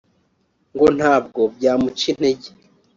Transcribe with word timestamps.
ngo 0.73 0.85
ntabwo 0.97 1.41
byamuca 1.55 2.03
intege 2.11 2.47